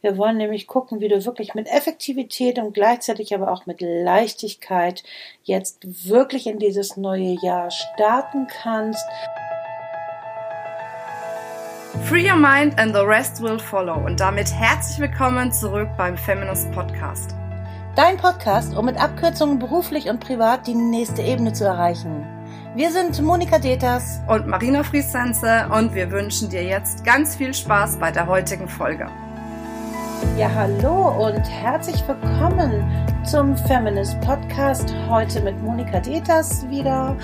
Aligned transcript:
Wir 0.00 0.16
wollen 0.16 0.36
nämlich 0.36 0.66
gucken, 0.66 1.00
wie 1.00 1.08
du 1.08 1.24
wirklich 1.24 1.54
mit 1.54 1.68
Effektivität 1.68 2.58
und 2.58 2.74
gleichzeitig 2.74 3.34
aber 3.34 3.52
auch 3.52 3.66
mit 3.66 3.80
Leichtigkeit 3.80 5.02
jetzt 5.44 6.08
wirklich 6.08 6.46
in 6.46 6.58
dieses 6.58 6.96
neue 6.96 7.36
Jahr 7.42 7.70
starten 7.70 8.46
kannst. 8.46 9.04
Free 12.04 12.28
your 12.28 12.36
mind 12.36 12.78
and 12.78 12.94
the 12.94 13.02
rest 13.02 13.42
will 13.42 13.58
follow. 13.58 13.94
Und 13.94 14.18
damit 14.18 14.50
herzlich 14.52 14.98
willkommen 14.98 15.52
zurück 15.52 15.88
beim 15.96 16.16
Feminist 16.16 16.72
Podcast. 16.72 17.34
Dein 17.94 18.16
Podcast, 18.16 18.74
um 18.74 18.86
mit 18.86 18.96
Abkürzungen 18.96 19.58
beruflich 19.58 20.08
und 20.08 20.18
privat 20.18 20.66
die 20.66 20.74
nächste 20.74 21.20
Ebene 21.20 21.52
zu 21.52 21.64
erreichen. 21.64 22.26
Wir 22.74 22.90
sind 22.90 23.20
Monika 23.20 23.58
Deters 23.58 24.20
und 24.28 24.46
Marina 24.46 24.82
Friesense 24.82 25.68
und 25.70 25.94
wir 25.94 26.10
wünschen 26.10 26.48
dir 26.48 26.64
jetzt 26.64 27.04
ganz 27.04 27.36
viel 27.36 27.52
Spaß 27.52 27.98
bei 27.98 28.10
der 28.10 28.26
heutigen 28.26 28.66
Folge. 28.66 29.10
Ja, 30.38 30.50
hallo 30.54 31.26
und 31.26 31.42
herzlich 31.42 32.02
willkommen 32.06 32.84
zum 33.24 33.56
Feminist 33.56 34.20
Podcast. 34.20 34.94
Heute 35.08 35.40
mit 35.42 35.60
Monika 35.62 36.00
Deters 36.00 36.68
wieder. 36.70 37.16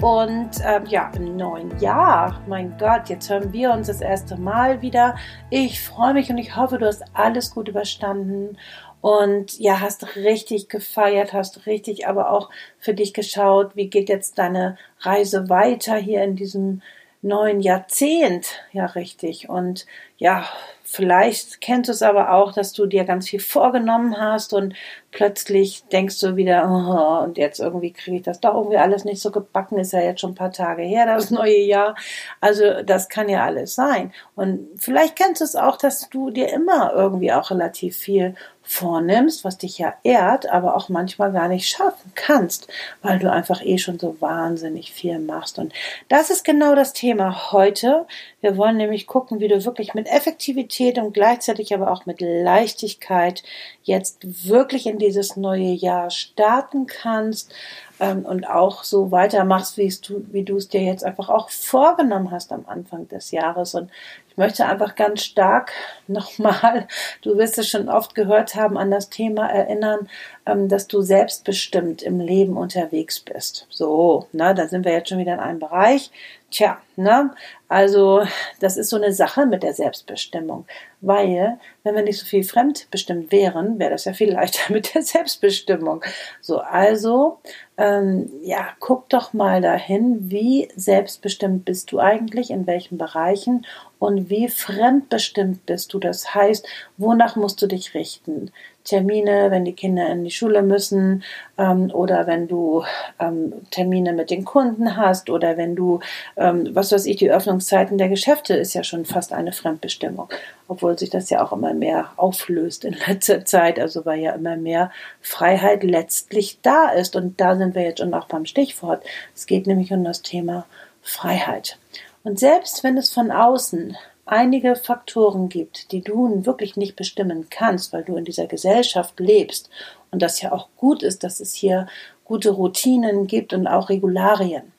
Und 0.00 0.50
ähm, 0.64 0.84
ja, 0.86 1.10
im 1.14 1.36
neuen 1.36 1.78
Jahr, 1.78 2.42
mein 2.48 2.76
Gott, 2.78 3.08
jetzt 3.08 3.30
hören 3.30 3.52
wir 3.52 3.70
uns 3.70 3.86
das 3.86 4.00
erste 4.00 4.36
Mal 4.36 4.82
wieder. 4.82 5.16
Ich 5.50 5.80
freue 5.80 6.14
mich 6.14 6.28
und 6.30 6.38
ich 6.38 6.56
hoffe, 6.56 6.78
du 6.78 6.86
hast 6.86 7.04
alles 7.14 7.52
gut 7.54 7.68
überstanden 7.68 8.58
und 9.00 9.58
ja, 9.58 9.80
hast 9.80 10.16
richtig 10.16 10.68
gefeiert, 10.68 11.32
hast 11.32 11.66
richtig 11.66 12.08
aber 12.08 12.30
auch 12.30 12.50
für 12.78 12.94
dich 12.94 13.14
geschaut, 13.14 13.76
wie 13.76 13.88
geht 13.88 14.08
jetzt 14.08 14.38
deine 14.38 14.76
Reise 15.00 15.48
weiter 15.48 15.96
hier 15.96 16.24
in 16.24 16.36
diesem 16.36 16.82
neuen 17.22 17.60
Jahrzehnt. 17.60 18.46
Ja, 18.72 18.86
richtig. 18.86 19.48
Und 19.48 19.86
ja, 20.18 20.46
Vielleicht 20.88 21.60
kennst 21.60 21.88
du 21.88 21.92
es 21.92 22.00
aber 22.00 22.32
auch, 22.32 22.52
dass 22.52 22.72
du 22.72 22.86
dir 22.86 23.04
ganz 23.04 23.28
viel 23.28 23.40
vorgenommen 23.40 24.16
hast 24.20 24.54
und 24.54 24.72
plötzlich 25.10 25.82
denkst 25.88 26.20
du 26.20 26.36
wieder, 26.36 26.64
oh, 26.70 27.24
und 27.24 27.38
jetzt 27.38 27.58
irgendwie 27.58 27.92
kriege 27.92 28.18
ich 28.18 28.22
das 28.22 28.38
doch 28.38 28.54
irgendwie 28.54 28.76
alles 28.76 29.04
nicht 29.04 29.20
so 29.20 29.32
gebacken, 29.32 29.80
ist 29.80 29.92
ja 29.92 30.00
jetzt 30.00 30.20
schon 30.20 30.30
ein 30.30 30.36
paar 30.36 30.52
Tage 30.52 30.82
her, 30.82 31.04
das 31.16 31.32
neue 31.32 31.58
Jahr. 31.58 31.96
Also 32.40 32.84
das 32.84 33.08
kann 33.08 33.28
ja 33.28 33.44
alles 33.44 33.74
sein. 33.74 34.12
Und 34.36 34.68
vielleicht 34.76 35.16
kennst 35.16 35.40
du 35.40 35.44
es 35.44 35.56
auch, 35.56 35.76
dass 35.76 36.08
du 36.08 36.30
dir 36.30 36.52
immer 36.52 36.92
irgendwie 36.94 37.32
auch 37.32 37.50
relativ 37.50 37.96
viel 37.96 38.36
vornimmst, 38.66 39.44
was 39.44 39.58
dich 39.58 39.78
ja 39.78 39.94
ehrt, 40.02 40.50
aber 40.50 40.76
auch 40.76 40.88
manchmal 40.88 41.32
gar 41.32 41.46
nicht 41.46 41.68
schaffen 41.68 42.12
kannst, 42.16 42.66
weil 43.00 43.20
du 43.20 43.30
einfach 43.30 43.64
eh 43.64 43.78
schon 43.78 43.98
so 43.98 44.16
wahnsinnig 44.20 44.92
viel 44.92 45.20
machst. 45.20 45.58
Und 45.58 45.72
das 46.08 46.30
ist 46.30 46.44
genau 46.44 46.74
das 46.74 46.92
Thema 46.92 47.52
heute. 47.52 48.06
Wir 48.40 48.56
wollen 48.56 48.76
nämlich 48.76 49.06
gucken, 49.06 49.38
wie 49.38 49.48
du 49.48 49.64
wirklich 49.64 49.94
mit 49.94 50.08
Effektivität 50.08 50.98
und 50.98 51.14
gleichzeitig 51.14 51.72
aber 51.72 51.92
auch 51.92 52.06
mit 52.06 52.20
Leichtigkeit 52.20 53.44
jetzt 53.84 54.48
wirklich 54.48 54.86
in 54.86 54.98
dieses 54.98 55.36
neue 55.36 55.72
Jahr 55.72 56.10
starten 56.10 56.86
kannst 56.86 57.54
ähm, 58.00 58.24
und 58.24 58.48
auch 58.48 58.84
so 58.84 59.10
weitermachst, 59.10 59.78
wie 59.78 59.88
du, 59.88 60.24
wie 60.30 60.42
du 60.42 60.56
es 60.56 60.68
dir 60.68 60.82
jetzt 60.82 61.04
einfach 61.04 61.28
auch 61.28 61.50
vorgenommen 61.50 62.30
hast 62.30 62.52
am 62.52 62.64
Anfang 62.66 63.08
des 63.08 63.30
Jahres. 63.30 63.74
Und 63.74 63.90
ich 64.28 64.36
möchte 64.36 64.66
einfach 64.66 64.94
ganz 64.94 65.22
stark 65.22 65.72
nochmal, 66.06 66.86
du 67.22 67.36
wirst 67.36 67.58
es 67.58 67.68
schon 67.68 67.88
oft 67.88 68.14
gehört 68.14 68.54
haben, 68.54 68.76
an 68.76 68.90
das 68.90 69.08
Thema 69.08 69.48
erinnern, 69.48 70.08
dass 70.46 70.86
du 70.86 71.02
selbstbestimmt 71.02 72.02
im 72.02 72.20
Leben 72.20 72.56
unterwegs 72.56 73.18
bist. 73.20 73.66
So, 73.68 74.28
na, 74.32 74.54
da 74.54 74.68
sind 74.68 74.84
wir 74.84 74.92
jetzt 74.92 75.08
schon 75.08 75.18
wieder 75.18 75.34
in 75.34 75.40
einem 75.40 75.58
Bereich. 75.58 76.12
Tja, 76.52 76.80
ne? 76.94 77.34
Also, 77.68 78.22
das 78.60 78.76
ist 78.76 78.90
so 78.90 78.96
eine 78.96 79.12
Sache 79.12 79.44
mit 79.46 79.64
der 79.64 79.74
Selbstbestimmung. 79.74 80.64
Weil, 81.00 81.58
wenn 81.82 81.96
wir 81.96 82.02
nicht 82.02 82.20
so 82.20 82.26
viel 82.26 82.44
fremdbestimmt 82.44 83.32
wären, 83.32 83.80
wäre 83.80 83.90
das 83.90 84.04
ja 84.04 84.12
viel 84.12 84.32
leichter 84.32 84.60
mit 84.72 84.94
der 84.94 85.02
Selbstbestimmung. 85.02 86.04
So, 86.40 86.60
also, 86.60 87.38
ähm, 87.76 88.30
ja, 88.42 88.68
guck 88.78 89.08
doch 89.08 89.32
mal 89.32 89.60
dahin, 89.60 90.30
wie 90.30 90.68
selbstbestimmt 90.76 91.64
bist 91.64 91.90
du 91.90 91.98
eigentlich, 91.98 92.50
in 92.50 92.68
welchen 92.68 92.98
Bereichen 92.98 93.66
und 93.98 94.28
wie 94.28 94.48
fremdbestimmt 94.48 95.64
bist 95.66 95.92
du. 95.92 95.98
Das 95.98 96.34
heißt, 96.34 96.66
wonach 96.98 97.36
musst 97.36 97.62
du 97.62 97.66
dich 97.66 97.94
richten? 97.94 98.50
Termine, 98.86 99.50
wenn 99.50 99.64
die 99.64 99.72
Kinder 99.72 100.08
in 100.08 100.24
die 100.24 100.30
Schule 100.30 100.62
müssen 100.62 101.24
ähm, 101.58 101.90
oder 101.92 102.26
wenn 102.26 102.46
du 102.46 102.84
ähm, 103.18 103.52
Termine 103.70 104.12
mit 104.12 104.30
den 104.30 104.44
Kunden 104.44 104.96
hast 104.96 105.28
oder 105.28 105.56
wenn 105.56 105.74
du, 105.74 106.00
ähm, 106.36 106.68
was 106.72 106.92
weiß 106.92 107.04
ich, 107.06 107.16
die 107.16 107.30
Öffnungszeiten 107.30 107.98
der 107.98 108.08
Geschäfte 108.08 108.54
ist 108.54 108.74
ja 108.74 108.84
schon 108.84 109.04
fast 109.04 109.32
eine 109.32 109.52
Fremdbestimmung, 109.52 110.28
obwohl 110.68 110.96
sich 110.96 111.10
das 111.10 111.28
ja 111.30 111.44
auch 111.44 111.52
immer 111.52 111.74
mehr 111.74 112.12
auflöst 112.16 112.84
in 112.84 112.96
letzter 113.08 113.44
Zeit, 113.44 113.80
also 113.80 114.06
weil 114.06 114.20
ja 114.20 114.32
immer 114.32 114.56
mehr 114.56 114.92
Freiheit 115.20 115.82
letztlich 115.82 116.60
da 116.62 116.90
ist 116.90 117.16
und 117.16 117.40
da 117.40 117.56
sind 117.56 117.74
wir 117.74 117.82
jetzt 117.82 117.98
schon 117.98 118.14
auch 118.14 118.28
beim 118.28 118.46
Stichwort. 118.46 119.04
Es 119.34 119.46
geht 119.46 119.66
nämlich 119.66 119.92
um 119.92 120.04
das 120.04 120.22
Thema 120.22 120.64
Freiheit. 121.02 121.78
Und 122.26 122.40
selbst 122.40 122.82
wenn 122.82 122.96
es 122.98 123.12
von 123.12 123.30
außen 123.30 123.96
einige 124.24 124.74
Faktoren 124.74 125.48
gibt, 125.48 125.92
die 125.92 126.00
du 126.00 126.44
wirklich 126.44 126.76
nicht 126.76 126.96
bestimmen 126.96 127.46
kannst, 127.50 127.92
weil 127.92 128.02
du 128.02 128.16
in 128.16 128.24
dieser 128.24 128.48
Gesellschaft 128.48 129.20
lebst 129.20 129.70
und 130.10 130.22
das 130.22 130.42
ja 130.42 130.50
auch 130.50 130.66
gut 130.76 131.04
ist, 131.04 131.22
dass 131.22 131.38
es 131.38 131.54
hier 131.54 131.86
gute 132.24 132.50
Routinen 132.50 133.28
gibt 133.28 133.52
und 133.52 133.68
auch 133.68 133.90
Regularien 133.90 134.72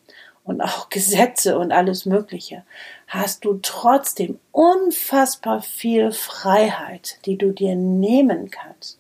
und 0.44 0.60
auch 0.60 0.90
Gesetze 0.90 1.58
und 1.58 1.72
alles 1.72 2.06
Mögliche, 2.06 2.64
hast 3.08 3.46
du 3.46 3.60
trotzdem 3.62 4.40
unfassbar 4.52 5.62
viel 5.62 6.12
Freiheit, 6.12 7.26
die 7.26 7.38
du 7.38 7.54
dir 7.54 7.78
nehmen 7.78 8.52
kannst. 8.52 9.00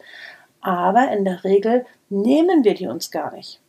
Aber 0.62 1.12
in 1.12 1.26
der 1.26 1.44
Regel 1.44 1.86
nehmen 2.10 2.64
wir 2.64 2.76
die 2.76 2.88
uns 2.88 3.12
gar 3.12 3.34
nicht 3.34 3.60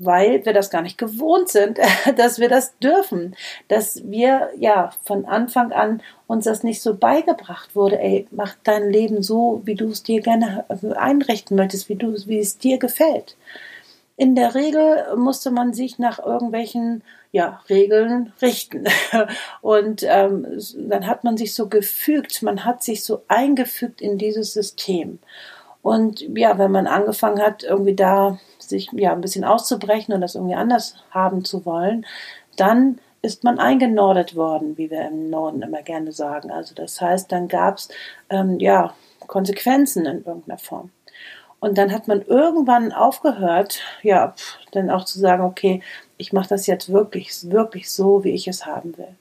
weil 0.00 0.44
wir 0.46 0.54
das 0.54 0.70
gar 0.70 0.82
nicht 0.82 0.98
gewohnt 0.98 1.50
sind, 1.50 1.78
dass 2.16 2.40
wir 2.40 2.48
das 2.48 2.76
dürfen, 2.78 3.36
dass 3.68 4.02
wir 4.04 4.50
ja 4.56 4.90
von 5.04 5.26
Anfang 5.26 5.72
an 5.72 6.02
uns 6.26 6.46
das 6.46 6.64
nicht 6.64 6.82
so 6.82 6.94
beigebracht 6.94 7.76
wurde, 7.76 8.00
ey, 8.00 8.26
mach 8.30 8.56
dein 8.64 8.90
Leben 8.90 9.22
so, 9.22 9.60
wie 9.64 9.74
du 9.74 9.88
es 9.88 10.02
dir 10.02 10.22
gerne 10.22 10.64
einrichten 10.96 11.56
möchtest, 11.56 11.88
wie 11.88 11.96
du, 11.96 12.14
wie 12.26 12.38
es 12.38 12.58
dir 12.58 12.78
gefällt. 12.78 13.36
In 14.16 14.34
der 14.34 14.54
Regel 14.54 15.16
musste 15.16 15.50
man 15.50 15.72
sich 15.72 15.98
nach 15.98 16.18
irgendwelchen 16.18 17.02
ja, 17.32 17.60
Regeln 17.68 18.32
richten. 18.42 18.84
Und 19.60 20.02
ähm, 20.02 20.46
dann 20.76 21.06
hat 21.06 21.24
man 21.24 21.36
sich 21.36 21.54
so 21.54 21.68
gefügt, 21.68 22.42
man 22.42 22.64
hat 22.64 22.82
sich 22.82 23.04
so 23.04 23.22
eingefügt 23.28 24.00
in 24.00 24.18
dieses 24.18 24.52
System. 24.52 25.20
Und 25.82 26.20
ja, 26.36 26.58
wenn 26.58 26.70
man 26.70 26.86
angefangen 26.86 27.40
hat, 27.40 27.62
irgendwie 27.62 27.94
da 27.94 28.38
sich 28.70 28.90
ja 28.92 29.12
ein 29.12 29.20
bisschen 29.20 29.44
auszubrechen 29.44 30.14
und 30.14 30.22
das 30.22 30.34
irgendwie 30.34 30.54
anders 30.54 30.96
haben 31.10 31.44
zu 31.44 31.66
wollen, 31.66 32.06
dann 32.56 32.98
ist 33.22 33.44
man 33.44 33.58
eingenordet 33.58 34.34
worden, 34.34 34.78
wie 34.78 34.90
wir 34.90 35.06
im 35.06 35.28
Norden 35.28 35.62
immer 35.62 35.82
gerne 35.82 36.12
sagen. 36.12 36.50
Also 36.50 36.74
das 36.74 37.00
heißt, 37.00 37.30
dann 37.30 37.48
gab 37.48 37.76
es 37.76 37.88
ähm, 38.30 38.58
ja 38.58 38.94
Konsequenzen 39.26 40.06
in 40.06 40.24
irgendeiner 40.24 40.58
Form. 40.58 40.90
Und 41.60 41.76
dann 41.76 41.92
hat 41.92 42.08
man 42.08 42.22
irgendwann 42.22 42.90
aufgehört, 42.92 43.80
ja, 44.02 44.34
dann 44.72 44.88
auch 44.88 45.04
zu 45.04 45.18
sagen, 45.18 45.44
okay, 45.44 45.82
ich 46.16 46.32
mache 46.32 46.48
das 46.48 46.66
jetzt 46.66 46.90
wirklich, 46.90 47.50
wirklich 47.50 47.90
so, 47.90 48.24
wie 48.24 48.30
ich 48.30 48.48
es 48.48 48.64
haben 48.64 48.96
will. 48.96 49.14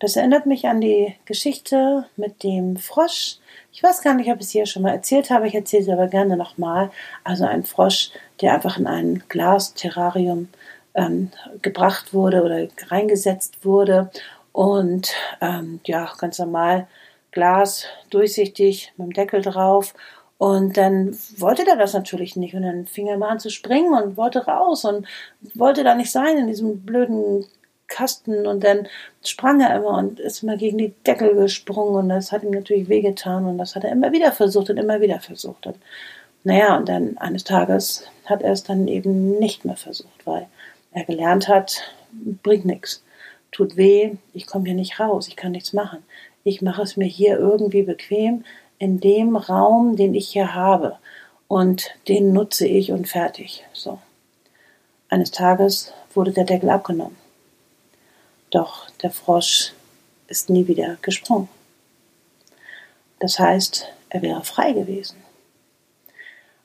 Das 0.00 0.14
erinnert 0.14 0.46
mich 0.46 0.66
an 0.66 0.80
die 0.80 1.14
Geschichte 1.24 2.04
mit 2.16 2.44
dem 2.44 2.76
Frosch. 2.76 3.38
Ich 3.72 3.82
weiß 3.82 4.02
gar 4.02 4.14
nicht, 4.14 4.30
ob 4.30 4.36
ich 4.36 4.46
es 4.46 4.50
hier 4.50 4.66
schon 4.66 4.82
mal 4.82 4.92
erzählt 4.92 5.30
habe. 5.30 5.48
Ich 5.48 5.54
erzähle 5.54 5.82
es 5.82 5.88
aber 5.88 6.06
gerne 6.06 6.36
nochmal. 6.36 6.90
Also 7.24 7.44
ein 7.44 7.64
Frosch, 7.64 8.10
der 8.40 8.54
einfach 8.54 8.78
in 8.78 8.86
ein 8.86 9.24
Glas-Terrarium 9.28 10.48
ähm, 10.94 11.30
gebracht 11.62 12.14
wurde 12.14 12.42
oder 12.42 12.68
reingesetzt 12.88 13.64
wurde. 13.64 14.10
Und 14.52 15.12
ähm, 15.40 15.80
ja, 15.84 16.12
ganz 16.18 16.38
normal 16.38 16.86
Glas, 17.32 17.84
durchsichtig, 18.10 18.92
mit 18.96 19.08
dem 19.08 19.12
Deckel 19.14 19.42
drauf. 19.42 19.94
Und 20.38 20.76
dann 20.76 21.18
wollte 21.38 21.66
er 21.66 21.76
das 21.76 21.94
natürlich 21.94 22.36
nicht. 22.36 22.54
Und 22.54 22.62
dann 22.62 22.86
fing 22.86 23.08
er 23.08 23.18
mal 23.18 23.30
an 23.30 23.40
zu 23.40 23.50
springen 23.50 23.92
und 23.92 24.16
wollte 24.16 24.46
raus 24.46 24.84
und 24.84 25.06
wollte 25.54 25.82
da 25.82 25.96
nicht 25.96 26.12
sein 26.12 26.38
in 26.38 26.46
diesem 26.46 26.80
blöden 26.84 27.44
Kasten 27.88 28.46
und 28.46 28.62
dann 28.62 28.86
sprang 29.24 29.60
er 29.60 29.74
immer 29.76 29.98
und 29.98 30.20
ist 30.20 30.42
immer 30.42 30.56
gegen 30.56 30.78
die 30.78 30.94
Deckel 31.06 31.34
gesprungen 31.34 31.94
und 31.96 32.08
das 32.10 32.30
hat 32.30 32.42
ihm 32.42 32.50
natürlich 32.50 32.88
wehgetan 32.88 33.46
und 33.46 33.58
das 33.58 33.74
hat 33.74 33.84
er 33.84 33.92
immer 33.92 34.12
wieder 34.12 34.32
versucht 34.32 34.70
und 34.70 34.76
immer 34.76 35.00
wieder 35.00 35.20
versucht. 35.20 35.66
Und 35.66 35.76
naja, 36.44 36.76
und 36.76 36.88
dann 36.88 37.18
eines 37.18 37.44
Tages 37.44 38.04
hat 38.26 38.42
er 38.42 38.52
es 38.52 38.62
dann 38.62 38.86
eben 38.88 39.38
nicht 39.38 39.64
mehr 39.64 39.76
versucht, 39.76 40.26
weil 40.26 40.46
er 40.92 41.04
gelernt 41.04 41.48
hat, 41.48 41.82
bringt 42.42 42.64
nichts, 42.64 43.02
tut 43.52 43.76
weh, 43.76 44.12
ich 44.34 44.46
komme 44.46 44.66
hier 44.66 44.74
nicht 44.74 45.00
raus, 45.00 45.28
ich 45.28 45.36
kann 45.36 45.52
nichts 45.52 45.72
machen. 45.72 46.04
Ich 46.44 46.62
mache 46.62 46.82
es 46.82 46.96
mir 46.96 47.06
hier 47.06 47.38
irgendwie 47.38 47.82
bequem 47.82 48.44
in 48.78 49.00
dem 49.00 49.36
Raum, 49.36 49.96
den 49.96 50.14
ich 50.14 50.28
hier 50.28 50.54
habe 50.54 50.96
und 51.48 51.90
den 52.06 52.32
nutze 52.32 52.66
ich 52.66 52.92
und 52.92 53.08
fertig. 53.08 53.64
So. 53.72 53.98
Eines 55.08 55.30
Tages 55.30 55.92
wurde 56.14 56.32
der 56.32 56.44
Deckel 56.44 56.70
abgenommen. 56.70 57.16
Doch 58.50 58.90
der 59.02 59.10
Frosch 59.10 59.72
ist 60.26 60.50
nie 60.50 60.66
wieder 60.66 60.96
gesprungen. 61.02 61.48
Das 63.18 63.38
heißt, 63.38 63.88
er 64.10 64.22
wäre 64.22 64.44
frei 64.44 64.72
gewesen. 64.72 65.16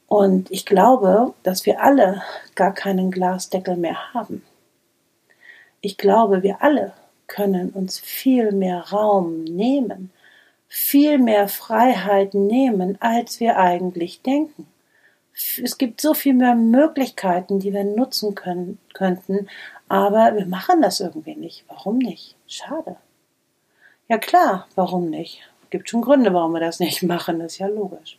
Und 0.08 0.52
ich 0.52 0.66
glaube, 0.66 1.34
dass 1.44 1.66
wir 1.66 1.82
alle 1.82 2.22
gar 2.56 2.74
keinen 2.74 3.10
Glasdeckel 3.10 3.76
mehr 3.76 4.14
haben. 4.14 4.44
Ich 5.82 5.98
glaube, 5.98 6.44
wir 6.44 6.62
alle 6.62 6.94
können 7.28 7.72
uns 7.72 8.00
viel 8.00 8.52
mehr 8.52 8.92
Raum 8.92 9.44
nehmen, 9.44 10.12
viel 10.68 11.18
mehr 11.18 11.48
Freiheit 11.48 12.34
nehmen, 12.34 12.98
als 13.02 13.40
wir 13.40 13.58
eigentlich 13.58 14.22
denken. 14.22 14.68
Es 15.34 15.78
gibt 15.78 16.00
so 16.00 16.14
viel 16.14 16.34
mehr 16.34 16.56
Möglichkeiten, 16.56 17.60
die 17.60 17.74
wir 17.74 17.84
nutzen 17.84 18.36
können, 18.36 18.78
könnten, 18.94 19.48
aber 19.90 20.36
wir 20.36 20.46
machen 20.46 20.82
das 20.82 21.00
irgendwie 21.00 21.36
nicht. 21.36 21.66
Warum 21.68 21.98
nicht? 21.98 22.36
Schade. 22.48 22.98
Ja 24.08 24.18
klar, 24.18 24.68
warum 24.76 25.10
nicht? 25.10 25.42
Gibt 25.70 25.90
schon 25.90 26.02
Gründe, 26.02 26.34
warum 26.34 26.54
wir 26.54 26.60
das 26.60 26.80
nicht 26.80 27.02
machen, 27.04 27.40
das 27.40 27.54
ist 27.54 27.58
ja 27.60 27.68
logisch. 27.68 28.18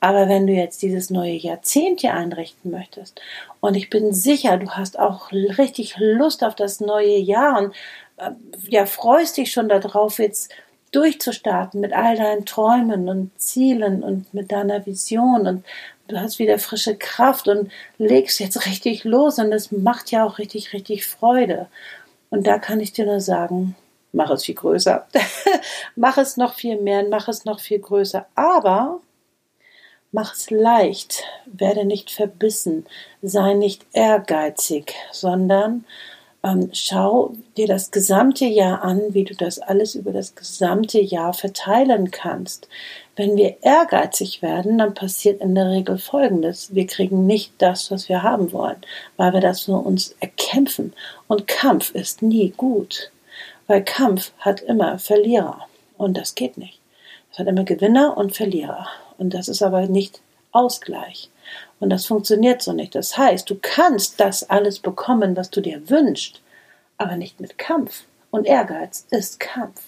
Aber 0.00 0.28
wenn 0.28 0.46
du 0.46 0.52
jetzt 0.52 0.82
dieses 0.82 1.10
neue 1.10 1.34
Jahrzehnt 1.34 2.00
hier 2.00 2.14
einrichten 2.14 2.70
möchtest, 2.70 3.20
und 3.60 3.74
ich 3.74 3.90
bin 3.90 4.12
sicher, 4.12 4.56
du 4.56 4.70
hast 4.70 4.98
auch 4.98 5.32
richtig 5.32 5.96
Lust 5.98 6.44
auf 6.44 6.54
das 6.54 6.80
neue 6.80 7.16
Jahr 7.16 7.58
und 7.58 7.74
äh, 8.18 8.30
ja, 8.68 8.86
freust 8.86 9.36
dich 9.36 9.52
schon 9.52 9.68
darauf, 9.68 10.18
jetzt 10.18 10.52
durchzustarten 10.92 11.80
mit 11.80 11.92
all 11.92 12.16
deinen 12.16 12.46
Träumen 12.46 13.08
und 13.08 13.30
Zielen 13.38 14.02
und 14.02 14.32
mit 14.32 14.52
deiner 14.52 14.86
Vision 14.86 15.46
und 15.46 15.64
du 16.08 16.20
hast 16.20 16.38
wieder 16.38 16.58
frische 16.58 16.96
Kraft 16.96 17.48
und 17.48 17.70
legst 17.98 18.38
jetzt 18.40 18.66
richtig 18.66 19.04
los 19.04 19.38
und 19.38 19.52
es 19.52 19.72
macht 19.72 20.10
ja 20.10 20.24
auch 20.24 20.38
richtig, 20.38 20.72
richtig 20.72 21.06
Freude. 21.06 21.66
Und 22.30 22.46
da 22.46 22.58
kann 22.58 22.80
ich 22.80 22.92
dir 22.92 23.06
nur 23.06 23.20
sagen, 23.20 23.74
mach 24.12 24.30
es 24.30 24.44
viel 24.44 24.54
größer. 24.54 25.06
mach 25.96 26.18
es 26.18 26.36
noch 26.36 26.54
viel 26.54 26.80
mehr, 26.80 27.04
mach 27.08 27.28
es 27.28 27.44
noch 27.44 27.60
viel 27.60 27.78
größer. 27.78 28.26
Aber 28.34 29.00
mach 30.12 30.34
es 30.34 30.50
leicht, 30.50 31.24
werde 31.46 31.84
nicht 31.84 32.10
verbissen, 32.10 32.86
sei 33.22 33.54
nicht 33.54 33.86
ehrgeizig, 33.92 34.94
sondern 35.10 35.84
ähm, 36.44 36.70
schau 36.72 37.34
dir 37.56 37.66
das 37.66 37.90
gesamte 37.90 38.46
Jahr 38.46 38.82
an, 38.82 39.14
wie 39.14 39.24
du 39.24 39.34
das 39.34 39.58
alles 39.58 39.94
über 39.94 40.12
das 40.12 40.34
gesamte 40.34 41.00
Jahr 41.00 41.34
verteilen 41.34 42.10
kannst. 42.10 42.68
Wenn 43.14 43.36
wir 43.36 43.56
ehrgeizig 43.62 44.42
werden, 44.42 44.78
dann 44.78 44.94
passiert 44.94 45.40
in 45.40 45.54
der 45.54 45.70
Regel 45.70 45.98
Folgendes. 45.98 46.74
Wir 46.74 46.86
kriegen 46.86 47.26
nicht 47.26 47.52
das, 47.58 47.90
was 47.90 48.08
wir 48.08 48.22
haben 48.22 48.52
wollen, 48.52 48.78
weil 49.16 49.32
wir 49.34 49.40
das 49.40 49.62
für 49.62 49.72
uns 49.72 50.16
erkämpfen. 50.20 50.92
Und 51.28 51.46
Kampf 51.46 51.94
ist 51.94 52.22
nie 52.22 52.50
gut. 52.56 53.10
Weil 53.66 53.84
Kampf 53.84 54.32
hat 54.38 54.60
immer 54.62 54.98
Verlierer. 54.98 55.66
Und 55.96 56.16
das 56.16 56.34
geht 56.34 56.58
nicht. 56.58 56.80
Es 57.30 57.38
hat 57.38 57.46
immer 57.46 57.64
Gewinner 57.64 58.16
und 58.16 58.34
Verlierer. 58.34 58.88
Und 59.18 59.34
das 59.34 59.48
ist 59.48 59.62
aber 59.62 59.86
nicht 59.86 60.20
Ausgleich. 60.52 61.30
Und 61.80 61.90
das 61.90 62.06
funktioniert 62.06 62.62
so 62.62 62.72
nicht. 62.72 62.94
Das 62.94 63.18
heißt, 63.18 63.48
du 63.50 63.58
kannst 63.60 64.20
das 64.20 64.48
alles 64.48 64.78
bekommen, 64.78 65.36
was 65.36 65.50
du 65.50 65.60
dir 65.60 65.90
wünschst, 65.90 66.40
aber 66.96 67.16
nicht 67.16 67.40
mit 67.40 67.58
Kampf. 67.58 68.04
Und 68.30 68.46
Ehrgeiz 68.46 69.06
ist 69.10 69.40
Kampf. 69.40 69.82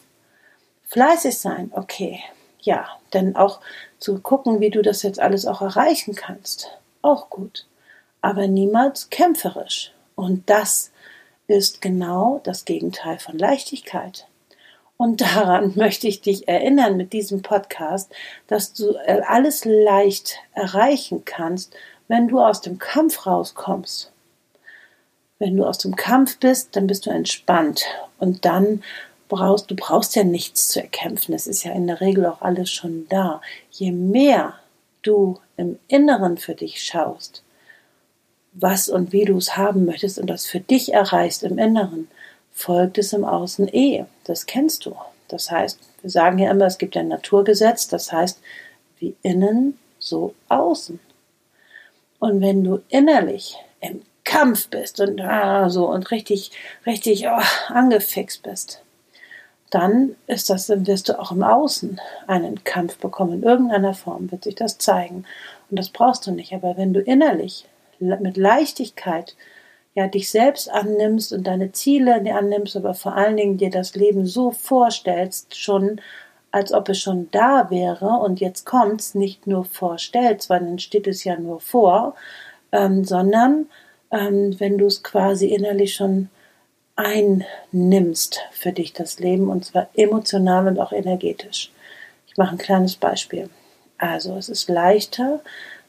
Fleißig 0.88 1.38
sein, 1.38 1.70
okay. 1.74 2.20
Ja, 2.60 2.88
denn 3.12 3.36
auch 3.36 3.60
zu 3.98 4.18
gucken, 4.20 4.60
wie 4.60 4.70
du 4.70 4.82
das 4.82 5.02
jetzt 5.02 5.20
alles 5.20 5.46
auch 5.46 5.60
erreichen 5.60 6.14
kannst, 6.14 6.70
auch 7.02 7.30
gut. 7.30 7.66
Aber 8.20 8.46
niemals 8.46 9.10
kämpferisch. 9.10 9.92
Und 10.14 10.48
das 10.48 10.90
ist 11.46 11.82
genau 11.82 12.40
das 12.44 12.64
Gegenteil 12.64 13.18
von 13.18 13.38
Leichtigkeit. 13.38 14.26
Und 14.96 15.20
daran 15.20 15.72
möchte 15.74 16.06
ich 16.06 16.20
dich 16.20 16.48
erinnern 16.48 16.96
mit 16.96 17.12
diesem 17.12 17.42
Podcast, 17.42 18.12
dass 18.46 18.72
du 18.72 18.96
alles 19.26 19.64
leicht 19.64 20.38
erreichen 20.52 21.24
kannst, 21.24 21.74
wenn 22.08 22.28
du 22.28 22.40
aus 22.40 22.60
dem 22.60 22.78
Kampf 22.78 23.26
rauskommst. 23.26 24.12
Wenn 25.38 25.56
du 25.56 25.64
aus 25.64 25.78
dem 25.78 25.96
Kampf 25.96 26.38
bist, 26.38 26.76
dann 26.76 26.86
bist 26.86 27.06
du 27.06 27.10
entspannt 27.10 27.84
und 28.18 28.44
dann 28.44 28.82
brauchst 29.28 29.70
du 29.70 29.74
brauchst 29.74 30.14
ja 30.14 30.22
nichts 30.22 30.68
zu 30.68 30.80
erkämpfen. 30.80 31.34
Es 31.34 31.46
ist 31.46 31.64
ja 31.64 31.72
in 31.72 31.86
der 31.86 32.00
Regel 32.00 32.26
auch 32.26 32.40
alles 32.40 32.70
schon 32.70 33.06
da. 33.08 33.40
Je 33.70 33.90
mehr 33.90 34.54
du 35.02 35.40
im 35.56 35.78
Inneren 35.88 36.38
für 36.38 36.54
dich 36.54 36.84
schaust, 36.84 37.42
was 38.52 38.88
und 38.88 39.12
wie 39.12 39.24
du 39.24 39.36
es 39.36 39.56
haben 39.56 39.84
möchtest 39.86 40.18
und 40.18 40.28
das 40.28 40.46
für 40.46 40.60
dich 40.60 40.92
erreichst 40.92 41.42
im 41.42 41.58
Inneren, 41.58 42.08
folgt 42.54 42.96
es 42.96 43.12
im 43.12 43.24
Außen 43.24 43.68
eh. 43.68 44.06
Das 44.24 44.46
kennst 44.46 44.86
du. 44.86 44.96
Das 45.28 45.50
heißt, 45.50 45.78
wir 46.00 46.10
sagen 46.10 46.38
ja 46.38 46.50
immer, 46.50 46.66
es 46.66 46.78
gibt 46.78 46.96
ein 46.96 47.08
Naturgesetz, 47.08 47.88
das 47.88 48.12
heißt, 48.12 48.40
wie 48.98 49.16
innen, 49.22 49.78
so 49.98 50.34
außen. 50.48 51.00
Und 52.20 52.40
wenn 52.40 52.62
du 52.62 52.80
innerlich 52.88 53.56
im 53.80 54.02
Kampf 54.22 54.68
bist 54.68 55.00
und 55.00 55.20
ah, 55.20 55.68
so 55.68 55.90
und 55.90 56.10
richtig, 56.10 56.52
richtig 56.86 57.26
oh, 57.26 57.42
angefixt 57.68 58.42
bist, 58.42 58.82
dann 59.70 60.14
ist 60.26 60.50
das, 60.50 60.66
dann 60.66 60.86
wirst 60.86 61.08
du 61.08 61.18
auch 61.18 61.32
im 61.32 61.42
Außen 61.42 62.00
einen 62.26 62.62
Kampf 62.64 62.96
bekommen. 62.98 63.34
In 63.34 63.42
irgendeiner 63.42 63.94
Form 63.94 64.30
wird 64.30 64.44
sich 64.44 64.54
das 64.54 64.78
zeigen. 64.78 65.24
Und 65.68 65.78
das 65.78 65.88
brauchst 65.88 66.26
du 66.26 66.30
nicht. 66.30 66.52
Aber 66.52 66.76
wenn 66.76 66.94
du 66.94 67.00
innerlich 67.00 67.66
mit 67.98 68.36
Leichtigkeit 68.36 69.34
ja 69.94 70.08
dich 70.08 70.30
selbst 70.30 70.70
annimmst 70.70 71.32
und 71.32 71.46
deine 71.46 71.72
Ziele 71.72 72.14
annimmst, 72.34 72.76
aber 72.76 72.94
vor 72.94 73.14
allen 73.14 73.36
Dingen 73.36 73.58
dir 73.58 73.70
das 73.70 73.94
Leben 73.94 74.26
so 74.26 74.50
vorstellst, 74.50 75.56
schon 75.56 76.00
als 76.50 76.72
ob 76.72 76.88
es 76.88 77.00
schon 77.00 77.28
da 77.32 77.68
wäre 77.70 78.06
und 78.06 78.40
jetzt 78.40 78.64
kommt's, 78.64 79.14
nicht 79.14 79.46
nur 79.46 79.64
vorstellst, 79.64 80.50
weil 80.50 80.60
dann 80.60 80.78
steht 80.78 81.06
es 81.08 81.24
ja 81.24 81.36
nur 81.36 81.60
vor, 81.60 82.14
ähm, 82.70 83.04
sondern 83.04 83.66
ähm, 84.12 84.54
wenn 84.58 84.78
du 84.78 84.86
es 84.86 85.02
quasi 85.02 85.48
innerlich 85.48 85.94
schon 85.94 86.28
einnimmst 86.96 88.40
für 88.52 88.70
dich 88.70 88.92
das 88.92 89.18
Leben 89.18 89.48
und 89.48 89.64
zwar 89.64 89.88
emotional 89.94 90.68
und 90.68 90.78
auch 90.78 90.92
energetisch. 90.92 91.72
Ich 92.28 92.36
mache 92.36 92.52
ein 92.52 92.58
kleines 92.58 92.96
Beispiel. 92.96 93.50
Also 93.98 94.36
es 94.36 94.48
ist 94.48 94.68
leichter, 94.68 95.40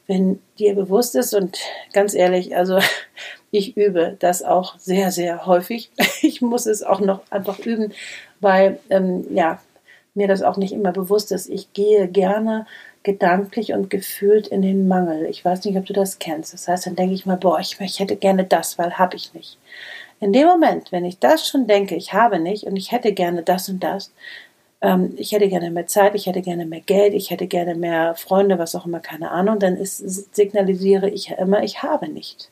wenn 0.07 0.39
dir 0.59 0.75
bewusst 0.75 1.15
ist 1.15 1.33
und 1.33 1.57
ganz 1.93 2.13
ehrlich, 2.13 2.55
also 2.55 2.79
ich 3.51 3.77
übe 3.77 4.15
das 4.19 4.43
auch 4.43 4.77
sehr, 4.77 5.11
sehr 5.11 5.45
häufig. 5.45 5.91
Ich 6.21 6.41
muss 6.41 6.65
es 6.65 6.81
auch 6.81 7.01
noch 7.01 7.21
einfach 7.29 7.59
üben, 7.59 7.93
weil 8.39 8.79
ähm, 8.89 9.25
ja 9.31 9.61
mir 10.15 10.27
das 10.27 10.41
auch 10.41 10.57
nicht 10.57 10.73
immer 10.73 10.91
bewusst 10.91 11.31
ist. 11.31 11.49
Ich 11.49 11.73
gehe 11.73 12.07
gerne 12.07 12.65
gedanklich 13.03 13.73
und 13.73 13.89
gefühlt 13.89 14.47
in 14.47 14.61
den 14.61 14.87
Mangel. 14.87 15.25
Ich 15.27 15.45
weiß 15.45 15.63
nicht, 15.65 15.77
ob 15.77 15.85
du 15.85 15.93
das 15.93 16.17
kennst. 16.17 16.53
Das 16.53 16.67
heißt, 16.67 16.87
dann 16.87 16.95
denke 16.95 17.13
ich 17.13 17.25
mal, 17.25 17.37
boah, 17.37 17.59
ich, 17.59 17.79
ich 17.79 17.99
hätte 17.99 18.15
gerne 18.15 18.43
das, 18.45 18.79
weil 18.79 18.97
habe 18.97 19.15
ich 19.15 19.33
nicht. 19.33 19.59
In 20.19 20.33
dem 20.33 20.47
Moment, 20.47 20.91
wenn 20.91 21.05
ich 21.05 21.19
das 21.19 21.47
schon 21.47 21.67
denke, 21.67 21.95
ich 21.95 22.13
habe 22.13 22.39
nicht 22.39 22.63
und 22.63 22.75
ich 22.77 22.91
hätte 22.91 23.13
gerne 23.13 23.43
das 23.43 23.69
und 23.69 23.83
das, 23.83 24.11
ähm, 24.85 25.13
ich 25.17 25.31
hätte 25.31 25.49
gerne 25.49 25.71
mehr 25.71 25.87
Zeit, 25.87 26.13
ich 26.13 26.27
hätte 26.27 26.43
gerne 26.43 26.65
mehr 26.65 26.81
Geld, 26.81 27.15
ich 27.15 27.31
hätte 27.31 27.47
gerne 27.47 27.73
mehr 27.73 28.13
Freunde, 28.13 28.59
was 28.59 28.75
auch 28.75 28.85
immer, 28.85 28.99
keine 28.99 29.31
Ahnung, 29.31 29.57
dann 29.59 29.75
ist, 29.75 29.97
signalisiere 30.35 31.09
ich 31.09 31.29
ja 31.29 31.37
immer, 31.37 31.63
ich 31.63 31.81
habe 31.81 32.07
nicht. 32.07 32.51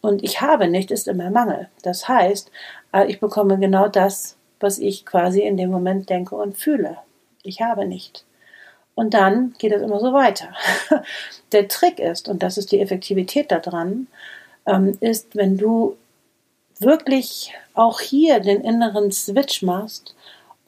Und 0.00 0.22
ich 0.22 0.40
habe 0.40 0.68
nicht 0.68 0.92
ist 0.92 1.08
immer 1.08 1.30
Mangel. 1.30 1.68
Das 1.82 2.06
heißt, 2.06 2.52
äh, 2.92 3.06
ich 3.06 3.18
bekomme 3.18 3.58
genau 3.58 3.88
das, 3.88 4.36
was 4.60 4.78
ich 4.78 5.04
quasi 5.04 5.40
in 5.40 5.56
dem 5.56 5.70
Moment 5.70 6.08
denke 6.08 6.36
und 6.36 6.56
fühle. 6.56 6.98
Ich 7.42 7.60
habe 7.60 7.86
nicht. 7.86 8.24
Und 8.94 9.14
dann 9.14 9.54
geht 9.58 9.72
es 9.72 9.82
immer 9.82 9.98
so 9.98 10.12
weiter. 10.12 10.54
Der 11.52 11.66
Trick 11.66 11.98
ist, 11.98 12.28
und 12.28 12.44
das 12.44 12.56
ist 12.56 12.70
die 12.70 12.80
Effektivität 12.80 13.50
daran, 13.50 14.06
ähm, 14.66 14.96
ist, 15.00 15.34
wenn 15.34 15.56
du 15.56 15.96
wirklich 16.78 17.52
auch 17.74 18.00
hier 18.00 18.38
den 18.38 18.60
inneren 18.60 19.10
Switch 19.10 19.62
machst 19.62 20.14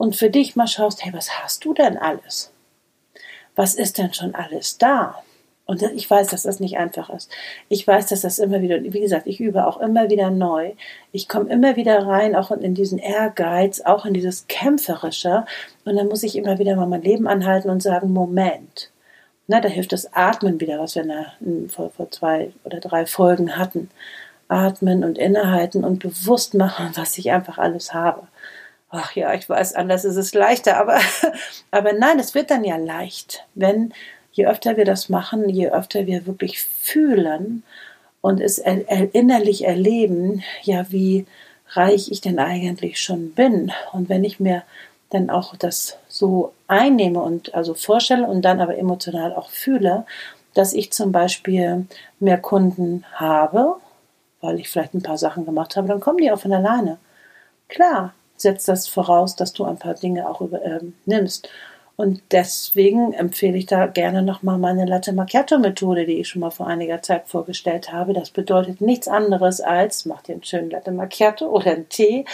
und 0.01 0.17
für 0.17 0.31
dich 0.31 0.57
mal 0.57 0.67
schaust, 0.67 1.05
hey, 1.05 1.13
was 1.13 1.29
hast 1.43 1.63
du 1.67 1.75
denn 1.75 1.99
alles? 1.99 2.51
Was 3.55 3.75
ist 3.75 3.99
denn 3.99 4.15
schon 4.15 4.35
alles 4.35 4.79
da? 4.79 5.23
Und 5.67 5.83
ich 5.83 6.09
weiß, 6.09 6.29
dass 6.29 6.45
das 6.45 6.59
nicht 6.59 6.79
einfach 6.79 7.11
ist. 7.11 7.31
Ich 7.69 7.87
weiß, 7.87 8.07
dass 8.07 8.23
das 8.23 8.39
immer 8.39 8.63
wieder, 8.63 8.83
wie 8.83 9.01
gesagt, 9.01 9.27
ich 9.27 9.41
übe 9.41 9.67
auch 9.67 9.79
immer 9.79 10.09
wieder 10.09 10.31
neu. 10.31 10.73
Ich 11.13 11.29
komme 11.29 11.51
immer 11.51 11.77
wieder 11.77 12.07
rein, 12.07 12.35
auch 12.35 12.51
in 12.51 12.75
diesen 12.75 12.99
Ehrgeiz, 12.99 13.83
auch 13.83 14.07
in 14.07 14.15
dieses 14.15 14.47
Kämpferische. 14.49 15.45
Und 15.85 15.97
dann 15.97 16.09
muss 16.09 16.23
ich 16.23 16.35
immer 16.35 16.59
wieder 16.59 16.77
mal 16.77 16.87
mein 16.87 17.03
Leben 17.03 17.29
anhalten 17.29 17.69
und 17.69 17.83
sagen, 17.83 18.11
Moment. 18.11 18.91
Na, 19.49 19.61
da 19.61 19.69
hilft 19.69 19.93
das 19.93 20.15
Atmen 20.15 20.63
wieder, 20.63 20.79
was 20.79 20.95
wir 20.95 21.03
der, 21.03 21.35
vor, 21.69 21.91
vor 21.91 22.11
zwei 22.11 22.53
oder 22.65 22.81
drei 22.81 23.05
Folgen 23.05 23.59
hatten. 23.59 23.91
Atmen 24.49 25.05
und 25.05 25.19
innehalten 25.19 25.85
und 25.85 25.99
bewusst 25.99 26.55
machen, 26.55 26.93
was 26.95 27.19
ich 27.19 27.33
einfach 27.33 27.59
alles 27.59 27.93
habe 27.93 28.23
ach 28.91 29.15
ja, 29.15 29.33
ich 29.35 29.49
weiß, 29.49 29.75
anders 29.75 30.05
ist 30.05 30.17
es 30.17 30.35
leichter, 30.35 30.77
aber, 30.77 30.99
aber 31.71 31.93
nein, 31.93 32.19
es 32.19 32.35
wird 32.35 32.51
dann 32.51 32.65
ja 32.65 32.77
leicht, 32.77 33.45
wenn 33.55 33.93
je 34.33 34.47
öfter 34.47 34.77
wir 34.77 34.85
das 34.85 35.09
machen, 35.09 35.49
je 35.49 35.71
öfter 35.71 36.07
wir 36.07 36.27
wirklich 36.27 36.63
fühlen 36.63 37.63
und 38.21 38.41
es 38.41 38.59
er, 38.59 38.89
er, 38.89 39.15
innerlich 39.15 39.65
erleben, 39.65 40.43
ja, 40.63 40.87
wie 40.91 41.27
reich 41.71 42.11
ich 42.11 42.21
denn 42.21 42.39
eigentlich 42.39 43.01
schon 43.01 43.33
bin. 43.33 43.73
Und 43.93 44.09
wenn 44.09 44.25
ich 44.25 44.41
mir 44.41 44.63
dann 45.11 45.31
auch 45.31 45.57
das 45.57 45.99
so 46.09 46.53
einnehme 46.69 47.21
und 47.21 47.55
also 47.55 47.75
vorstelle 47.75 48.27
und 48.27 48.43
dann 48.43 48.61
aber 48.61 48.77
emotional 48.77 49.35
auch 49.35 49.51
fühle, 49.51 50.05
dass 50.55 50.73
ich 50.73 50.93
zum 50.93 51.13
Beispiel 51.13 51.87
mehr 52.19 52.39
Kunden 52.39 53.05
habe, 53.15 53.77
weil 54.41 54.59
ich 54.59 54.69
vielleicht 54.69 54.95
ein 54.95 55.03
paar 55.03 55.19
Sachen 55.19 55.45
gemacht 55.45 55.77
habe, 55.77 55.89
dann 55.89 56.01
kommen 56.01 56.19
die 56.19 56.31
auch 56.31 56.41
von 56.41 56.53
alleine. 56.53 56.99
Klar, 57.69 58.15
setzt 58.43 58.69
das 58.69 58.89
voraus, 58.89 59.37
dass 59.37 59.53
du 59.53 59.65
ein 59.65 59.79
paar 59.79 59.95
Dinge 59.95 60.29
auch. 60.29 60.41
Ähm, 60.41 60.95
und 61.97 62.23
deswegen 62.31 63.13
empfehle 63.13 63.59
ich 63.59 63.67
da 63.67 63.87
gerne 63.87 64.23
nochmal 64.23 64.57
meine 64.57 64.87
Latte 64.87 65.13
Macchiato 65.13 65.59
Methode, 65.59 66.07
die 66.07 66.21
ich 66.21 66.29
schon 66.29 66.41
mal 66.41 66.51
vor 66.51 66.67
einiger 66.67 67.03
Zeit 67.03 67.29
vorgestellt 67.29 67.93
habe. 67.93 68.15
Das 68.15 68.31
bedeutet 68.31 68.81
nichts 68.81 69.07
anderes 69.07 69.61
als, 69.61 70.07
mach 70.07 70.23
dir 70.23 70.33
einen 70.33 70.43
schönen 70.43 70.71
Latte 70.71 70.93
Macchiato 70.93 71.47
oder 71.47 71.73
einen 71.73 71.91
Tee 71.91 72.25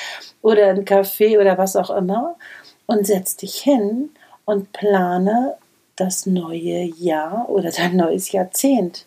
oder 0.40 0.68
einen 0.68 0.84
Kaffee 0.84 1.36
oder 1.36 1.58
was 1.58 1.75
auch 1.75 1.90
immer 1.90 2.36
und 2.86 3.08
setz 3.08 3.36
dich 3.36 3.56
hin 3.56 4.10
und 4.44 4.72
plane 4.72 5.56
das 5.96 6.26
neue 6.26 6.84
Jahr 6.84 7.46
oder 7.48 7.72
dein 7.72 7.96
neues 7.96 8.30
Jahrzehnt. 8.30 9.04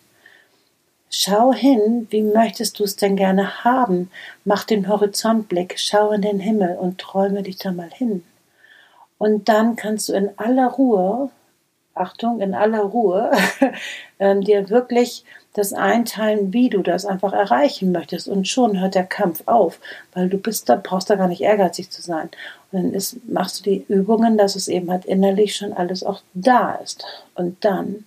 Schau 1.12 1.52
hin, 1.52 2.06
wie 2.10 2.22
möchtest 2.22 2.78
du 2.78 2.84
es 2.84 2.94
denn 2.94 3.16
gerne 3.16 3.64
haben? 3.64 4.12
Mach 4.44 4.62
den 4.62 4.88
Horizontblick, 4.88 5.74
schau 5.76 6.12
in 6.12 6.22
den 6.22 6.38
Himmel 6.38 6.76
und 6.76 6.98
träume 6.98 7.42
dich 7.42 7.58
da 7.58 7.72
mal 7.72 7.90
hin. 7.90 8.24
Und 9.18 9.48
dann 9.48 9.74
kannst 9.74 10.08
du 10.08 10.12
in 10.12 10.30
aller 10.38 10.68
Ruhe, 10.68 11.30
Achtung, 11.96 12.40
in 12.40 12.54
aller 12.54 12.82
Ruhe, 12.82 13.32
ähm, 14.20 14.42
dir 14.42 14.70
wirklich 14.70 15.24
das 15.52 15.72
einteilen, 15.72 16.52
wie 16.52 16.70
du 16.70 16.80
das 16.80 17.04
einfach 17.04 17.32
erreichen 17.32 17.90
möchtest. 17.90 18.28
Und 18.28 18.46
schon 18.46 18.78
hört 18.78 18.94
der 18.94 19.04
Kampf 19.04 19.42
auf, 19.46 19.80
weil 20.14 20.28
du 20.28 20.38
bist 20.38 20.68
da, 20.68 20.76
brauchst 20.76 21.10
da 21.10 21.16
gar 21.16 21.26
nicht 21.26 21.40
ehrgeizig 21.40 21.90
zu 21.90 22.02
sein. 22.02 22.30
Und 22.70 22.84
dann 22.84 22.94
ist, 22.94 23.28
machst 23.28 23.58
du 23.58 23.70
die 23.70 23.84
Übungen, 23.88 24.38
dass 24.38 24.54
es 24.54 24.68
eben 24.68 24.88
halt 24.88 25.06
innerlich 25.06 25.56
schon 25.56 25.72
alles 25.72 26.04
auch 26.04 26.22
da 26.34 26.74
ist. 26.76 27.04
Und 27.34 27.64
dann 27.64 28.06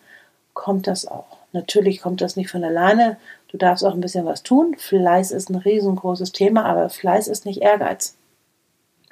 kommt 0.53 0.87
das 0.87 1.05
auch. 1.05 1.42
Natürlich 1.53 2.01
kommt 2.01 2.21
das 2.21 2.35
nicht 2.35 2.49
von 2.49 2.63
alleine. 2.63 3.17
Du 3.47 3.57
darfst 3.57 3.85
auch 3.85 3.93
ein 3.93 4.01
bisschen 4.01 4.25
was 4.25 4.43
tun. 4.43 4.75
Fleiß 4.77 5.31
ist 5.31 5.49
ein 5.49 5.55
riesengroßes 5.55 6.31
Thema, 6.33 6.65
aber 6.65 6.89
Fleiß 6.89 7.27
ist 7.27 7.45
nicht 7.45 7.61
Ehrgeiz. 7.61 8.17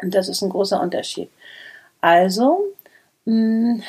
Und 0.02 0.14
das 0.14 0.28
ist 0.28 0.42
ein 0.42 0.50
großer 0.50 0.82
Unterschied. 0.82 1.30
Also, 2.02 2.66
mh, 3.26 3.34
hm, 3.76 3.84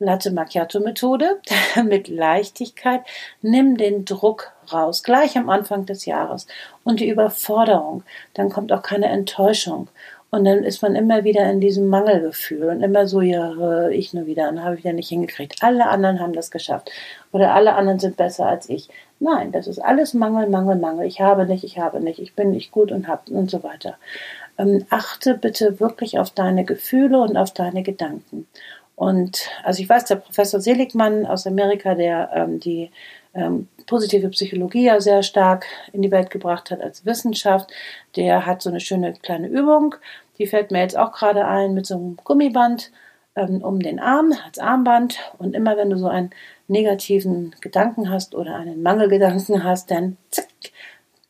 Latte 0.00 0.30
Macchiato 0.30 0.78
Methode 0.78 1.40
mit 1.84 2.06
Leichtigkeit. 2.06 3.02
Nimm 3.42 3.76
den 3.76 4.04
Druck 4.04 4.52
raus, 4.72 5.02
gleich 5.02 5.36
am 5.36 5.50
Anfang 5.50 5.86
des 5.86 6.06
Jahres 6.06 6.46
und 6.84 7.00
die 7.00 7.08
Überforderung. 7.08 8.04
Dann 8.34 8.48
kommt 8.48 8.72
auch 8.72 8.82
keine 8.82 9.06
Enttäuschung. 9.06 9.88
Und 10.30 10.44
dann 10.44 10.62
ist 10.62 10.82
man 10.82 10.94
immer 10.94 11.24
wieder 11.24 11.50
in 11.50 11.60
diesem 11.60 11.86
Mangelgefühl 11.86 12.64
und 12.64 12.82
immer 12.82 13.06
so, 13.06 13.22
ja, 13.22 13.88
ich 13.88 14.12
nur 14.12 14.26
wieder, 14.26 14.44
dann 14.44 14.62
habe 14.62 14.74
ich 14.74 14.84
wieder 14.84 14.92
nicht 14.92 15.08
hingekriegt. 15.08 15.62
Alle 15.62 15.86
anderen 15.88 16.20
haben 16.20 16.34
das 16.34 16.50
geschafft. 16.50 16.90
Oder 17.32 17.54
alle 17.54 17.74
anderen 17.74 17.98
sind 17.98 18.16
besser 18.18 18.46
als 18.46 18.68
ich. 18.68 18.88
Nein, 19.20 19.52
das 19.52 19.66
ist 19.66 19.78
alles 19.78 20.12
Mangel, 20.12 20.48
Mangel, 20.48 20.76
Mangel. 20.76 21.06
Ich 21.06 21.20
habe 21.20 21.46
nicht, 21.46 21.64
ich 21.64 21.78
habe 21.78 22.00
nicht, 22.00 22.18
ich 22.18 22.34
bin 22.34 22.50
nicht 22.50 22.70
gut 22.72 22.92
und 22.92 23.08
hab 23.08 23.30
und 23.30 23.50
so 23.50 23.62
weiter 23.62 23.96
ähm, 24.58 24.84
achte 24.90 25.34
bitte 25.34 25.80
wirklich 25.80 26.18
auf 26.18 26.30
deine 26.30 26.64
Gefühle 26.64 27.20
und 27.20 27.36
auf 27.36 27.54
deine 27.54 27.82
Gedanken. 27.82 28.46
Und 28.96 29.48
also 29.62 29.80
ich 29.80 29.88
weiß, 29.88 30.06
der 30.06 30.16
Professor 30.16 30.60
Seligmann 30.60 31.24
aus 31.24 31.46
Amerika, 31.46 31.94
der 31.94 32.30
ähm, 32.34 32.58
die 32.58 32.90
ähm, 33.34 33.68
positive 33.86 34.28
Psychologie 34.30 34.84
ja 34.84 35.00
sehr 35.00 35.22
stark 35.22 35.66
in 35.92 36.02
die 36.02 36.10
Welt 36.10 36.30
gebracht 36.30 36.70
hat 36.70 36.80
als 36.80 37.04
Wissenschaft, 37.06 37.70
der 38.16 38.46
hat 38.46 38.62
so 38.62 38.70
eine 38.70 38.80
schöne 38.80 39.14
kleine 39.14 39.48
Übung, 39.48 39.94
die 40.38 40.46
fällt 40.46 40.70
mir 40.70 40.80
jetzt 40.80 40.96
auch 40.96 41.12
gerade 41.12 41.46
ein 41.46 41.74
mit 41.74 41.86
so 41.86 41.94
einem 41.94 42.16
Gummiband 42.24 42.92
ähm, 43.38 43.62
um 43.62 43.80
den 43.80 44.00
Arm 44.00 44.32
als 44.46 44.58
Armband. 44.58 45.18
Und 45.38 45.54
immer 45.54 45.76
wenn 45.76 45.90
du 45.90 45.96
so 45.96 46.08
einen 46.08 46.30
negativen 46.66 47.54
Gedanken 47.60 48.10
hast 48.10 48.34
oder 48.34 48.56
einen 48.56 48.82
Mangelgedanken 48.82 49.64
hast, 49.64 49.90
dann 49.90 50.16
zack, 50.30 50.48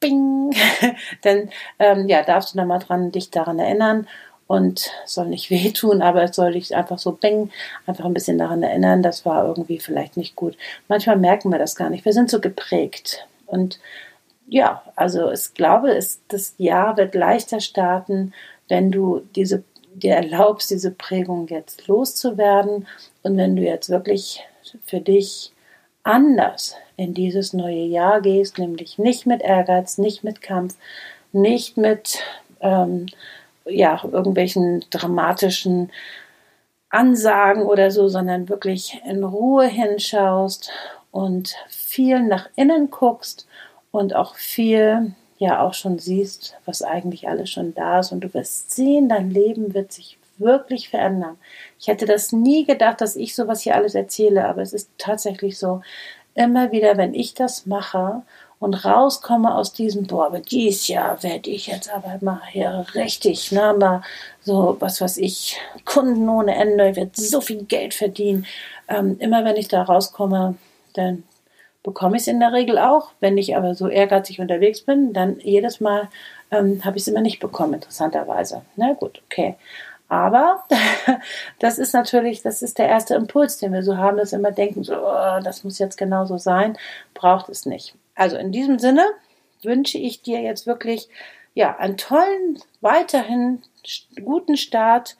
bing, 0.00 0.52
dann 1.22 1.50
ähm, 1.78 2.08
ja, 2.08 2.22
darfst 2.22 2.54
du 2.54 2.58
da 2.58 2.64
mal 2.64 2.78
dran 2.78 3.12
dich 3.12 3.30
daran 3.30 3.58
erinnern 3.58 4.06
und 4.48 4.90
soll 5.04 5.28
nicht 5.28 5.50
wehtun, 5.50 6.02
aber 6.02 6.24
es 6.24 6.34
soll 6.34 6.54
dich 6.54 6.74
einfach 6.74 6.98
so 6.98 7.12
bing, 7.12 7.50
einfach 7.86 8.04
ein 8.04 8.14
bisschen 8.14 8.38
daran 8.38 8.64
erinnern, 8.64 9.04
das 9.04 9.24
war 9.24 9.46
irgendwie 9.46 9.78
vielleicht 9.78 10.16
nicht 10.16 10.34
gut. 10.34 10.56
Manchmal 10.88 11.16
merken 11.16 11.50
wir 11.50 11.58
das 11.58 11.76
gar 11.76 11.90
nicht. 11.90 12.04
Wir 12.04 12.12
sind 12.12 12.28
so 12.28 12.40
geprägt 12.40 13.28
und 13.46 13.78
ja, 14.48 14.82
also 14.96 15.30
ich 15.30 15.54
glaube, 15.54 15.90
es, 15.90 16.20
das 16.28 16.54
Jahr 16.56 16.96
wird 16.96 17.14
leichter 17.14 17.60
starten, 17.60 18.32
wenn 18.68 18.90
du 18.90 19.20
diese 19.36 19.62
dir 19.94 20.14
erlaubst, 20.14 20.70
diese 20.70 20.90
Prägung 20.90 21.48
jetzt 21.48 21.86
loszuwerden 21.86 22.86
und 23.22 23.36
wenn 23.36 23.56
du 23.56 23.62
jetzt 23.62 23.90
wirklich 23.90 24.42
für 24.86 25.00
dich 25.00 25.52
anders 26.04 26.76
in 26.96 27.14
dieses 27.14 27.52
neue 27.52 27.84
Jahr 27.84 28.20
gehst, 28.20 28.58
nämlich 28.58 28.98
nicht 28.98 29.26
mit 29.26 29.42
Ehrgeiz, 29.42 29.98
nicht 29.98 30.24
mit 30.24 30.40
Kampf, 30.40 30.76
nicht 31.32 31.76
mit 31.76 32.20
ähm, 32.60 33.06
ja, 33.68 34.00
irgendwelchen 34.04 34.84
dramatischen 34.90 35.90
Ansagen 36.90 37.64
oder 37.64 37.90
so, 37.90 38.08
sondern 38.08 38.48
wirklich 38.48 39.00
in 39.06 39.24
Ruhe 39.24 39.66
hinschaust 39.66 40.70
und 41.10 41.54
viel 41.68 42.20
nach 42.20 42.48
innen 42.56 42.90
guckst 42.90 43.46
und 43.90 44.14
auch 44.14 44.36
viel 44.36 45.12
ja 45.38 45.60
auch 45.62 45.74
schon 45.74 45.98
siehst, 45.98 46.56
was 46.64 46.82
eigentlich 46.82 47.28
alles 47.28 47.50
schon 47.50 47.74
da 47.74 48.00
ist 48.00 48.12
und 48.12 48.20
du 48.20 48.34
wirst 48.34 48.72
sehen, 48.72 49.08
dein 49.08 49.30
Leben 49.30 49.74
wird 49.74 49.92
sich 49.92 50.18
wirklich 50.38 50.88
verändern. 50.88 51.36
Ich 51.78 51.88
hätte 51.88 52.06
das 52.06 52.32
nie 52.32 52.64
gedacht, 52.64 53.00
dass 53.00 53.16
ich 53.16 53.34
sowas 53.34 53.60
hier 53.60 53.74
alles 53.74 53.94
erzähle, 53.94 54.46
aber 54.46 54.62
es 54.62 54.72
ist 54.72 54.90
tatsächlich 54.98 55.58
so. 55.58 55.82
Immer 56.34 56.70
wieder, 56.70 56.96
wenn 56.96 57.14
ich 57.14 57.34
das 57.34 57.66
mache 57.66 58.22
und 58.60 58.84
rauskomme 58.84 59.54
aus 59.54 59.72
diesem, 59.72 60.06
boah, 60.06 60.26
aber 60.26 60.40
dies 60.40 60.88
Jahr 60.88 61.22
werde 61.22 61.50
ich 61.50 61.68
jetzt 61.68 61.92
aber 61.94 62.18
mal 62.20 62.40
hier 62.50 62.86
richtig, 62.94 63.52
ne, 63.52 63.74
mal 63.78 64.02
so, 64.40 64.76
was 64.80 65.00
weiß 65.00 65.18
ich, 65.18 65.58
Kunden 65.84 66.28
ohne 66.28 66.56
Ende, 66.56 66.90
ich 66.90 66.96
werde 66.96 67.10
so 67.14 67.40
viel 67.40 67.64
Geld 67.64 67.94
verdienen. 67.94 68.46
Ähm, 68.88 69.16
immer 69.20 69.44
wenn 69.44 69.56
ich 69.56 69.68
da 69.68 69.82
rauskomme, 69.82 70.56
dann 70.94 71.22
bekomme 71.82 72.16
ich 72.16 72.22
es 72.22 72.28
in 72.28 72.40
der 72.40 72.52
Regel 72.52 72.78
auch. 72.78 73.12
Wenn 73.20 73.38
ich 73.38 73.56
aber 73.56 73.74
so 73.74 73.88
ehrgeizig 73.88 74.40
unterwegs 74.40 74.82
bin, 74.82 75.12
dann 75.12 75.38
jedes 75.40 75.80
Mal 75.80 76.08
ähm, 76.50 76.84
habe 76.84 76.96
ich 76.96 77.02
es 77.02 77.08
immer 77.08 77.20
nicht 77.20 77.40
bekommen, 77.40 77.74
interessanterweise. 77.74 78.62
Na 78.76 78.94
gut, 78.94 79.22
okay. 79.26 79.56
Aber 80.08 80.64
das 81.58 81.78
ist 81.78 81.92
natürlich, 81.92 82.42
das 82.42 82.62
ist 82.62 82.78
der 82.78 82.88
erste 82.88 83.14
Impuls, 83.14 83.58
den 83.58 83.72
wir 83.72 83.82
so 83.82 83.96
haben, 83.98 84.16
dass 84.16 84.32
wir 84.32 84.38
immer 84.38 84.52
denken, 84.52 84.82
so, 84.82 84.94
oh, 84.96 85.40
das 85.44 85.64
muss 85.64 85.78
jetzt 85.78 85.98
genauso 85.98 86.38
sein, 86.38 86.76
braucht 87.14 87.48
es 87.50 87.66
nicht. 87.66 87.94
Also 88.18 88.36
in 88.36 88.50
diesem 88.50 88.80
Sinne 88.80 89.06
wünsche 89.62 89.96
ich 89.96 90.22
dir 90.22 90.40
jetzt 90.40 90.66
wirklich 90.66 91.08
ja 91.54 91.76
einen 91.76 91.96
tollen, 91.96 92.58
weiterhin 92.80 93.62
guten 94.24 94.56
Start 94.56 95.16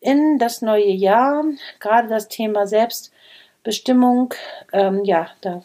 in 0.00 0.38
das 0.38 0.60
neue 0.60 0.90
Jahr. 0.90 1.44
Gerade 1.80 2.08
das 2.08 2.28
Thema 2.28 2.66
Selbstbestimmung, 2.66 4.34
ähm, 4.74 5.02
ja, 5.04 5.30
da 5.40 5.62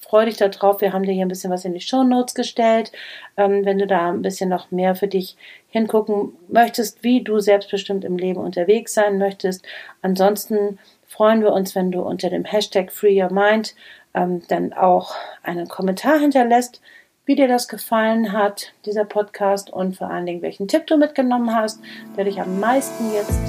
freue 0.00 0.26
dich 0.26 0.38
darauf. 0.38 0.80
Wir 0.80 0.94
haben 0.94 1.04
dir 1.04 1.12
hier 1.12 1.26
ein 1.26 1.28
bisschen 1.28 1.50
was 1.50 1.66
in 1.66 1.74
die 1.74 1.80
Show 1.80 2.04
Notes 2.04 2.34
gestellt. 2.34 2.90
Ähm, 3.36 3.66
wenn 3.66 3.78
du 3.78 3.86
da 3.86 4.10
ein 4.10 4.22
bisschen 4.22 4.48
noch 4.48 4.70
mehr 4.70 4.94
für 4.94 5.08
dich 5.08 5.36
hingucken 5.68 6.32
möchtest, 6.48 7.04
wie 7.04 7.22
du 7.22 7.38
selbstbestimmt 7.38 8.04
im 8.06 8.16
Leben 8.16 8.40
unterwegs 8.40 8.94
sein 8.94 9.18
möchtest. 9.18 9.66
Ansonsten 10.00 10.78
freuen 11.06 11.42
wir 11.42 11.52
uns, 11.52 11.74
wenn 11.74 11.90
du 11.92 12.00
unter 12.00 12.30
dem 12.30 12.46
Hashtag 12.46 12.90
Free 12.92 13.22
Your 13.22 13.30
Mind 13.30 13.74
ähm, 14.14 14.42
dann 14.48 14.72
auch 14.72 15.14
einen 15.42 15.68
Kommentar 15.68 16.18
hinterlässt, 16.18 16.80
wie 17.24 17.36
dir 17.36 17.48
das 17.48 17.68
gefallen 17.68 18.32
hat, 18.32 18.72
dieser 18.84 19.04
Podcast 19.04 19.72
und 19.72 19.96
vor 19.96 20.10
allen 20.10 20.26
Dingen, 20.26 20.42
welchen 20.42 20.66
Tipp 20.66 20.86
du 20.86 20.96
mitgenommen 20.96 21.54
hast, 21.54 21.80
der 22.16 22.24
dich 22.24 22.40
am 22.40 22.58
meisten 22.58 23.12
jetzt 23.12 23.40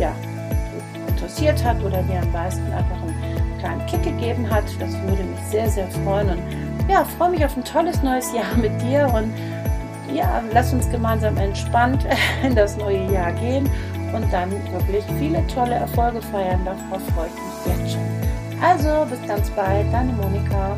ja, 0.00 0.12
interessiert 1.06 1.62
hat 1.64 1.82
oder 1.82 2.02
dir 2.02 2.20
am 2.20 2.32
meisten 2.32 2.64
einfach 2.72 3.00
ein 3.02 3.58
kleinen 3.60 3.86
Kick 3.86 4.02
gegeben 4.02 4.50
hat. 4.50 4.64
Das 4.80 4.92
würde 5.02 5.22
mich 5.22 5.40
sehr, 5.50 5.68
sehr 5.68 5.88
freuen. 5.88 6.30
Und 6.30 6.42
ja, 6.88 7.04
freue 7.04 7.30
mich 7.30 7.44
auf 7.44 7.56
ein 7.56 7.64
tolles 7.64 8.02
neues 8.02 8.32
Jahr 8.32 8.56
mit 8.56 8.72
dir. 8.82 9.08
Und 9.14 9.32
ja, 10.12 10.42
lass 10.52 10.72
uns 10.72 10.90
gemeinsam 10.90 11.36
entspannt 11.36 12.04
in 12.42 12.54
das 12.56 12.76
neue 12.76 13.12
Jahr 13.12 13.32
gehen 13.32 13.70
und 14.12 14.32
dann 14.32 14.50
wirklich 14.72 15.04
viele 15.18 15.46
tolle 15.46 15.76
Erfolge 15.76 16.20
feiern. 16.20 16.64
Darauf 16.64 17.02
freue 17.14 17.28
ich 17.28 17.34
mich 17.34 17.78
jetzt 17.78 17.92
schon. 17.92 18.39
Also, 18.62 19.06
bis 19.08 19.26
ganz 19.26 19.48
bald, 19.50 19.90
deine 19.92 20.12
Monika. 20.12 20.76